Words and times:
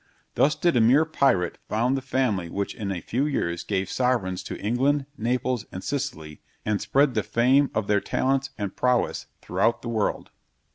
Thus 0.33 0.55
did 0.55 0.75
a 0.75 0.81
mere 0.81 1.05
pirate 1.05 1.59
found 1.69 1.95
the 1.95 2.01
family 2.01 2.49
which 2.49 2.73
in 2.73 2.91
a 2.91 3.01
few 3.01 3.27
years 3.27 3.63
gave 3.63 3.87
sovereigns 3.87 4.41
to 4.45 4.59
England, 4.59 5.05
Naples, 5.15 5.67
and 5.71 5.83
Sicily, 5.83 6.41
and 6.65 6.81
spread 6.81 7.13
the 7.13 7.21
fame 7.21 7.69
of 7.75 7.85
their 7.85 8.01
talents 8.01 8.49
and 8.57 8.75
prowess 8.75 9.27
throughout 9.43 9.83
the 9.83 9.89
world. 9.89 10.31